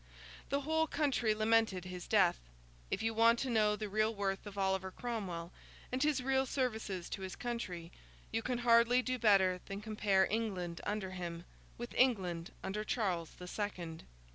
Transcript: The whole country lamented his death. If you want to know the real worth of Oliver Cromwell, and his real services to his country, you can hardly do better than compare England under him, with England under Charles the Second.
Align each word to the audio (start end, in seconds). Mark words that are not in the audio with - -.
The 0.49 0.61
whole 0.61 0.87
country 0.87 1.35
lamented 1.35 1.85
his 1.85 2.07
death. 2.07 2.39
If 2.89 3.03
you 3.03 3.13
want 3.13 3.37
to 3.41 3.51
know 3.51 3.75
the 3.75 3.87
real 3.87 4.15
worth 4.15 4.47
of 4.47 4.57
Oliver 4.57 4.89
Cromwell, 4.89 5.51
and 5.91 6.01
his 6.01 6.23
real 6.23 6.47
services 6.47 7.07
to 7.11 7.21
his 7.21 7.35
country, 7.35 7.91
you 8.31 8.41
can 8.41 8.57
hardly 8.57 9.03
do 9.03 9.19
better 9.19 9.61
than 9.67 9.79
compare 9.79 10.25
England 10.25 10.81
under 10.87 11.11
him, 11.11 11.45
with 11.77 11.93
England 11.93 12.49
under 12.63 12.83
Charles 12.83 13.33
the 13.35 13.45
Second. 13.45 14.03